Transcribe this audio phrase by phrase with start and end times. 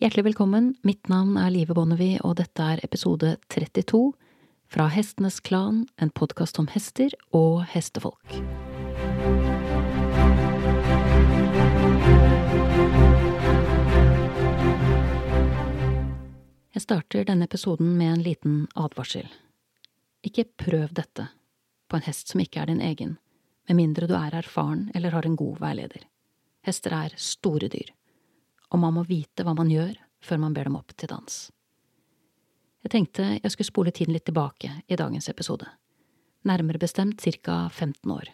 [0.00, 3.98] Hjertelig velkommen, mitt navn er Live Bonnevie, og dette er episode 32
[4.72, 8.32] fra Hestenes Klan, en podkast om hester og hestefolk.
[16.72, 19.28] Jeg starter denne episoden med en liten advarsel.
[20.24, 21.28] Ikke prøv dette
[21.92, 23.18] på en hest som ikke er din egen,
[23.68, 26.08] med mindre du er erfaren eller har en god veileder.
[26.64, 27.92] Hester er store dyr,
[28.70, 31.38] og man må vite hva man gjør før man ber dem opp til dans.
[32.84, 35.68] Jeg tenkte jeg skulle spole tiden litt tilbake i dagens episode,
[36.48, 37.68] nærmere bestemt ca.
[37.68, 38.30] 15 år.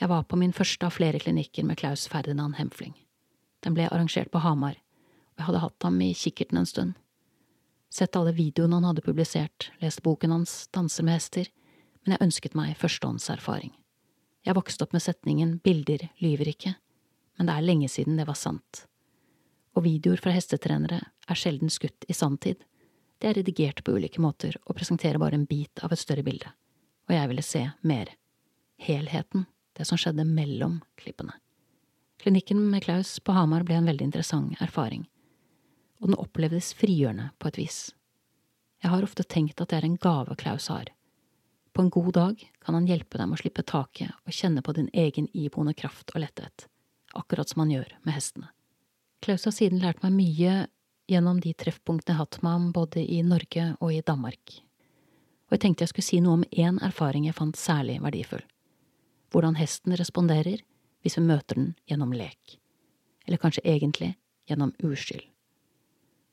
[0.00, 2.94] Jeg var på min første av flere klinikker med Klaus Ferdinand Hemfling.
[3.60, 6.94] Den ble arrangert på Hamar, og jeg hadde hatt ham i kikkerten en stund
[7.90, 11.50] sett alle videoene han hadde publisert, lest boken hans Danser med hester,
[12.04, 13.72] men jeg ønsket meg førstehåndserfaring.
[14.46, 16.76] Jeg vokste opp med setningen Bilder lyver ikke,
[17.36, 18.86] men det er lenge siden det var sant.
[19.76, 22.64] Og videoer fra hestetrenere er sjelden skutt i sanntid,
[23.20, 26.48] det er redigert på ulike måter og presenterer bare en bit av et større bilde,
[27.08, 28.14] og jeg ville se mer.
[28.80, 29.44] Helheten,
[29.76, 31.36] det som skjedde mellom klippene.
[32.20, 35.04] Klinikken med Klaus på Hamar ble en veldig interessant erfaring
[36.00, 37.80] og den opplevdes frigjørende på et vis.
[38.80, 40.88] Jeg har ofte tenkt at det er en gave Klaus har.
[41.76, 44.88] På en god dag kan han hjelpe dem å slippe taket og kjenne på din
[44.96, 46.66] egen iboende kraft og letthet,
[47.14, 48.48] akkurat som han gjør med hestene.
[49.20, 50.54] Klaus har siden lært meg mye
[51.10, 54.60] gjennom de treffpunktene jeg har hatt med ham både i Norge og i Danmark.
[55.50, 58.44] Og jeg tenkte jeg skulle si noe om én erfaring jeg fant særlig verdifull.
[59.30, 60.62] Hvordan hesten responderer
[61.02, 62.56] hvis vi møter den gjennom lek.
[63.26, 64.14] Eller kanskje egentlig
[64.48, 65.24] gjennom uskyld.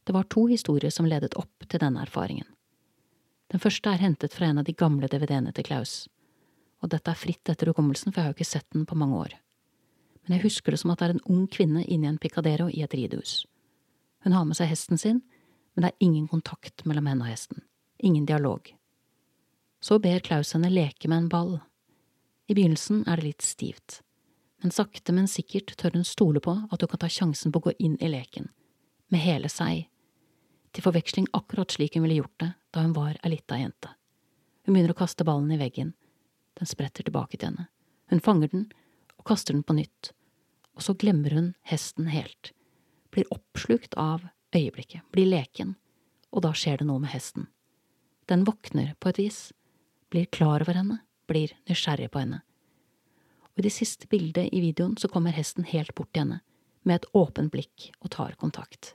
[0.07, 2.47] Det var to historier som ledet opp til denne erfaringen.
[3.51, 6.07] Den første er hentet fra en av de gamle DVD-ene til Klaus,
[6.83, 9.19] og dette er fritt etter hukommelsen, for jeg har jo ikke sett den på mange
[9.19, 9.35] år.
[10.28, 12.67] Men jeg husker det som at det er en ung kvinne inne i en picadero
[12.67, 13.45] i et ridehus.
[14.25, 15.22] Hun har med seg hesten sin,
[15.73, 17.64] men det er ingen kontakt mellom henne og hesten,
[18.03, 18.73] ingen dialog.
[19.80, 21.53] Så ber Klaus henne leke med en ball.
[22.50, 24.01] I begynnelsen er det litt stivt,
[24.63, 27.68] men sakte, men sikkert tør hun stole på at hun kan ta sjansen på å
[27.69, 28.50] gå inn i leken,
[29.13, 29.85] med hele seg,
[30.75, 33.94] til forveksling akkurat slik hun ville gjort det da hun var ei lita jente.
[34.66, 35.94] Hun begynner å kaste ballen i veggen.
[36.59, 37.69] Den spretter tilbake til henne.
[38.12, 38.66] Hun fanger den
[39.16, 40.12] og kaster den på nytt,
[40.77, 42.53] og så glemmer hun hesten helt,
[43.09, 45.73] blir oppslukt av øyeblikket, blir leken,
[46.29, 47.47] og da skjer det noe med hesten.
[48.29, 49.39] Den våkner på et vis,
[50.13, 52.43] blir klar over henne, blir nysgjerrig på henne.
[53.55, 56.41] Og i det siste bildet i videoen så kommer hesten helt bort til henne,
[56.85, 58.94] med et åpent blikk og tar kontakt.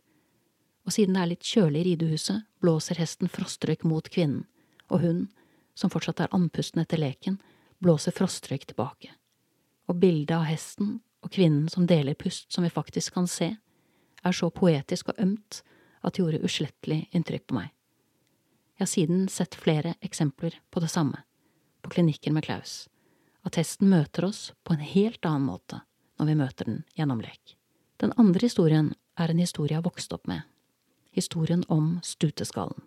[0.86, 4.46] Og siden det er litt kjølig i ridehuset, blåser hesten frostrøyk mot kvinnen,
[4.88, 5.20] og hun,
[5.74, 7.40] som fortsatt er andpusten etter leken,
[7.82, 9.10] blåser frostrøyk tilbake.
[9.90, 13.54] Og bildet av hesten og kvinnen som deler pust som vi faktisk kan se,
[14.22, 15.62] er så poetisk og ømt
[16.02, 17.70] at det gjorde uslettelig inntrykk på meg.
[18.78, 21.22] Jeg har siden sett flere eksempler på det samme,
[21.82, 22.88] på klinikker med Klaus,
[23.46, 25.82] at hesten møter oss på en helt annen måte
[26.18, 27.56] når vi møter den gjennom lek.
[28.02, 30.42] Den andre historien er en historie jeg har vokst opp med,
[31.14, 32.82] historien om stuteskallen.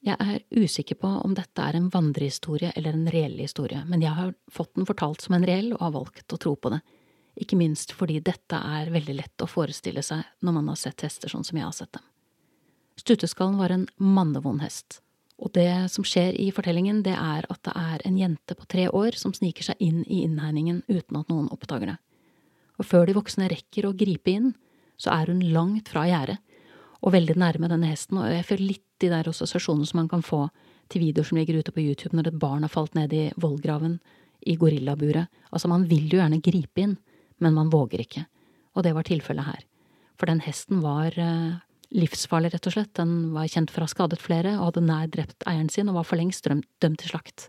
[0.00, 4.16] Jeg er usikker på om dette er en vandrehistorie eller en reell historie, men jeg
[4.16, 6.80] har fått den fortalt som en reell og har valgt å tro på det,
[7.42, 11.32] ikke minst fordi dette er veldig lett å forestille seg når man har sett hester
[11.32, 12.04] sånn som jeg har sett dem.
[13.00, 15.00] Stuteskallen var en mannevond hest,
[15.40, 18.86] og det som skjer i fortellingen, det er at det er en jente på tre
[18.92, 21.96] år som sniker seg inn i innhegningen uten at noen oppdager det.
[22.80, 24.52] Og før de voksne rekker å gripe inn,
[25.00, 26.36] så er hun langt fra gjerdet
[27.00, 30.24] og veldig nærme denne hesten, og jeg føler litt de der assosiasjonene som man kan
[30.24, 30.42] få
[30.92, 33.96] til videoer som ligger ute på YouTube når et barn har falt ned i vollgraven
[34.50, 35.30] i gorillaburet.
[35.48, 36.98] Altså, man vil jo gjerne gripe inn,
[37.40, 38.26] men man våger ikke.
[38.76, 39.66] Og det var tilfellet her.
[40.20, 41.58] For den hesten var eh,
[41.96, 42.92] livsfarlig, rett og slett.
[42.98, 45.98] Den var kjent for å ha skadet flere og hadde nær drept eieren sin og
[45.98, 47.48] var for lengst dømt til slakt.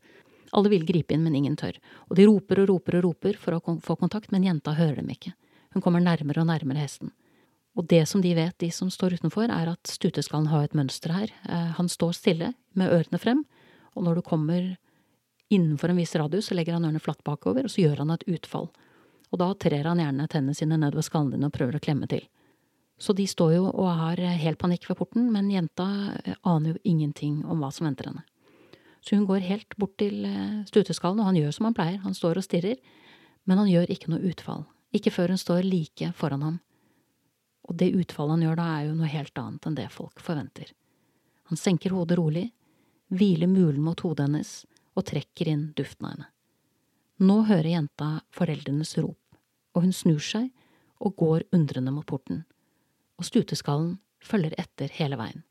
[0.51, 1.77] Alle vil gripe inn, men ingen tør.
[2.09, 5.11] Og de roper og roper og roper for å få kontakt, men jenta hører dem
[5.13, 5.33] ikke.
[5.75, 7.13] Hun kommer nærmere og nærmere hesten.
[7.79, 11.13] Og det som de vet, de som står utenfor, er at stuteskallen har et mønster
[11.15, 11.31] her.
[11.47, 13.45] Eh, han står stille, med ørene frem,
[13.95, 14.67] og når du kommer
[15.51, 18.23] innenfor en viss radius, så legger han ørene flatt bakover, og så gjør han et
[18.31, 18.69] utfall.
[19.31, 22.09] Og da trer han gjerne tennene sine ned ved skallen din og prøver å klemme
[22.11, 22.25] til.
[23.01, 25.87] Så de står jo og har helt panikk ved porten, men jenta
[26.19, 28.25] eh, aner jo ingenting om hva som venter henne.
[29.01, 32.17] Så hun går helt bort til eh, stuteskallen, og han gjør som han pleier, han
[32.17, 32.77] står og stirrer,
[33.49, 34.67] men han gjør ikke noe utfall.
[34.93, 36.59] Ikke før hun står like foran ham
[37.71, 40.73] og det utfallet han gjør da, er jo noe helt annet enn det folk forventer.
[41.51, 42.49] Han senker hodet rolig,
[43.11, 44.51] hviler mulen mot hodet hennes
[44.97, 46.29] og trekker inn duften av henne.
[47.21, 49.20] Nå hører jenta foreldrenes rop,
[49.75, 50.49] og hun snur seg
[51.01, 52.43] og går undrende mot porten,
[53.17, 55.43] og stuteskallen følger etter hele veien,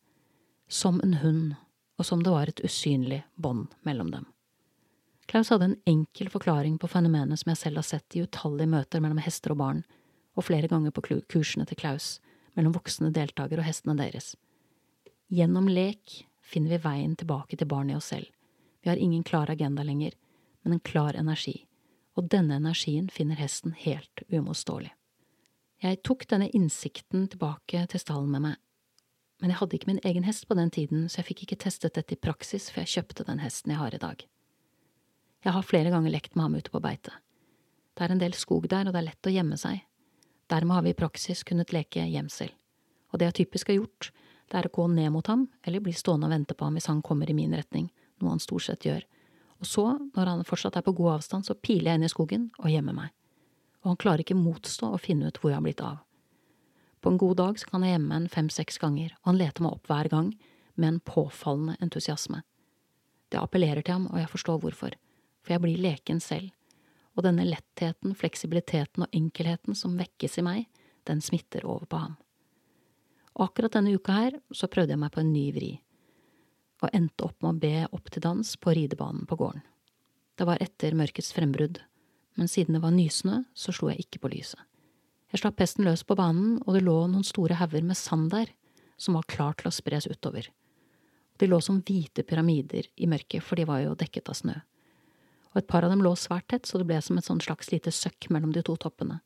[0.69, 1.55] som en hund,
[1.99, 4.28] og som det var et usynlig bånd mellom dem.
[5.31, 9.02] Klaus hadde en enkel forklaring på fenomenet som jeg selv har sett i utallige møter
[9.02, 9.82] mellom hester og barn,
[10.34, 12.19] og flere ganger på kursene til Klaus,
[12.58, 14.32] mellom voksne deltakere og hestene deres.
[15.31, 18.26] Gjennom lek finner vi veien tilbake til barnet i oss selv.
[18.82, 20.16] Vi har ingen klar agenda lenger,
[20.64, 21.66] men en klar energi,
[22.19, 24.91] og denne energien finner hesten helt uimotståelig.
[25.81, 28.59] Jeg tok denne innsikten tilbake til stallen med meg,
[29.41, 31.97] men jeg hadde ikke min egen hest på den tiden, så jeg fikk ikke testet
[31.97, 34.25] dette i praksis før jeg kjøpte den hesten jeg har i dag.
[35.41, 37.15] Jeg har flere ganger lekt med ham ute på beite.
[37.97, 39.81] Det er en del skog der, og det er lett å gjemme seg.
[40.53, 42.53] Dermed har vi i praksis kunnet leke gjemsel.
[43.11, 44.11] Og det jeg typisk har gjort,
[44.51, 46.91] det er å gå ned mot ham, eller bli stående og vente på ham hvis
[46.91, 47.89] han kommer i min retning,
[48.21, 49.07] noe han stort sett gjør.
[49.61, 49.87] Og så,
[50.17, 52.97] når han fortsatt er på god avstand, så piler jeg inn i skogen og gjemmer
[52.97, 53.11] meg
[53.81, 56.01] og han klarer ikke motstå å finne ut hvor jeg har blitt av.
[57.01, 59.77] På en god dag så kan jeg gjemme en fem–seks ganger, og han leter meg
[59.77, 60.33] opp hver gang,
[60.77, 62.43] med en påfallende entusiasme.
[63.33, 64.97] Det appellerer til ham, og jeg forstår hvorfor,
[65.41, 66.53] for jeg blir leken selv,
[67.17, 70.67] og denne lettheten, fleksibiliteten og enkelheten som vekkes i meg,
[71.09, 72.19] den smitter over på ham.
[73.39, 75.73] Og akkurat denne uka her så prøvde jeg meg på en ny vri,
[76.81, 79.62] og endte opp med å be opp til dans på ridebanen på gården.
[80.41, 81.82] Det var etter mørkets frembrudd,
[82.41, 84.61] men siden det var nysnø, så slo jeg ikke på lyset.
[85.31, 88.49] Jeg slapp pesten løs på banen, og det lå noen store hauger med sand der,
[88.97, 90.49] som var klar til å spres utover.
[91.41, 94.56] De lå som hvite pyramider i mørket, for de var jo dekket av snø.
[95.53, 97.93] Og et par av dem lå svært tett, så det ble som et slags lite
[97.94, 99.21] søkk mellom de to toppene.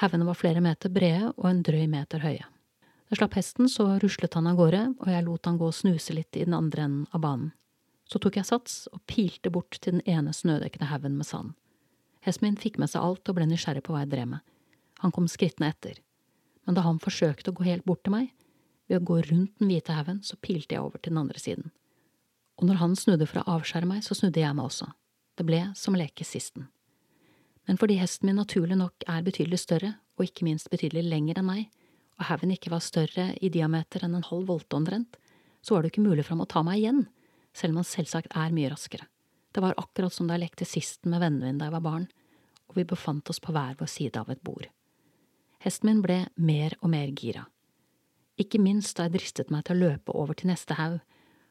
[0.00, 2.44] Haugene var flere meter brede og en drøy meter høye.
[3.06, 5.76] Da jeg slapp hesten, så ruslet han av gårde, og jeg lot han gå og
[5.78, 7.52] snuse litt i den andre enden av banen.
[8.10, 11.54] Så tok jeg sats og pilte bort til den ene snødekkede haugen med sand.
[12.26, 14.42] Hesten min fikk med seg alt og ble nysgjerrig på hva jeg drev med.
[15.04, 16.00] Han kom skrittene etter.
[16.66, 18.32] Men da han forsøkte å gå helt bort til meg,
[18.90, 21.70] ved å gå rundt den hvite haugen, så pilte jeg over til den andre siden.
[22.58, 24.90] Og når han snudde for å avskjære meg, så snudde jeg meg også.
[25.38, 26.66] Det ble som å leke sisten.
[27.66, 31.50] Men fordi hesten min naturlig nok er betydelig større, og ikke minst betydelig lenger enn
[31.50, 31.66] meg,
[32.16, 35.18] og haugen ikke var større i diameter enn en halv volte omtrent,
[35.60, 37.04] så var det ikke mulig for ham å ta meg igjen,
[37.56, 39.08] selv om han selvsagt er mye raskere.
[39.52, 42.06] Det var akkurat som da jeg lekte sisten med vennene mine da jeg var barn,
[42.68, 44.68] og vi befant oss på hver vår side av et bord.
[45.64, 47.46] Hesten min ble mer og mer gira.
[48.36, 50.98] Ikke minst da jeg dristet meg til å løpe over til neste haug,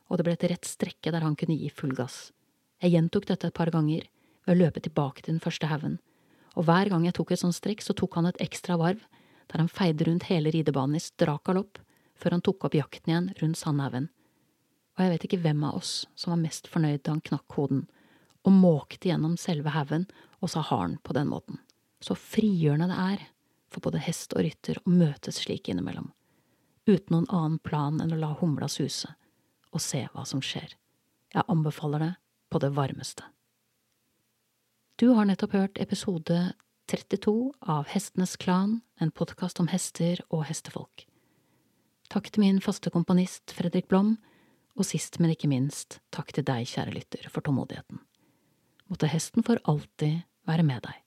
[0.05, 2.29] og det ble et rett strekke der han kunne gi full gass.
[2.83, 4.05] Jeg gjentok dette et par ganger
[4.45, 5.97] ved å løpe tilbake til den første haugen,
[6.55, 9.01] og hver gang jeg tok et sånt strekk, så tok han et ekstra varv,
[9.51, 11.79] der han feide rundt hele ridebanen i strak galopp,
[12.15, 14.09] før han tok opp jakten igjen rundt Sandhaugen.
[14.95, 17.85] Og jeg vet ikke hvem av oss som var mest fornøyd da han knakk hoden
[18.45, 20.05] og måkte gjennom selve haugen
[20.39, 21.59] og sa haren på den måten.
[21.99, 23.25] Så frigjørende det er
[23.73, 26.11] for både hest og rytter å møtes slik innimellom,
[26.87, 29.11] uten noen annen plan enn å la humla suse
[29.75, 30.77] og se hva som skjer.
[31.35, 32.11] Jeg anbefaler det
[32.53, 33.25] på det varmeste.
[34.95, 36.53] Du har nettopp hørt episode
[36.91, 41.07] 32 av Hestenes Klan, en podkast om hester og hestefolk.
[42.13, 44.17] Takk til min faste komponist Fredrik Blom,
[44.75, 48.03] og sist, men ikke minst, takk til deg, kjære lytter, for tålmodigheten
[48.91, 51.04] måtte hesten for alltid være med deg.